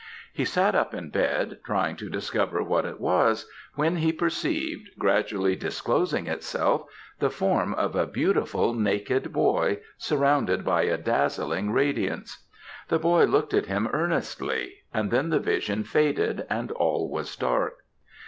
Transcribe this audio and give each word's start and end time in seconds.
He 0.33 0.45
sat 0.45 0.73
up 0.73 0.95
in 0.95 1.11
bed, 1.11 1.59
trying 1.63 1.95
to 1.97 2.09
discover 2.09 2.63
what 2.63 2.85
it 2.85 2.99
was, 2.99 3.47
when 3.75 3.97
he 3.97 4.11
perceived, 4.11 4.89
gradually 4.97 5.55
disclosing 5.55 6.25
itself, 6.25 6.85
the 7.19 7.29
form 7.29 7.75
of 7.75 7.95
a 7.95 8.07
beautiful 8.07 8.73
naked 8.73 9.31
boy, 9.31 9.79
surrounded 9.99 10.65
by 10.65 10.85
a 10.85 10.97
dazzling 10.97 11.69
radiance. 11.69 12.47
The 12.87 12.97
boy 12.97 13.25
looked 13.25 13.53
at 13.53 13.67
him 13.67 13.87
earnestly, 13.93 14.73
and 14.91 15.11
then 15.11 15.29
the 15.29 15.37
vision 15.37 15.83
faded, 15.83 16.47
and 16.49 16.71
all 16.71 17.07
was 17.07 17.35
dark. 17.35 17.85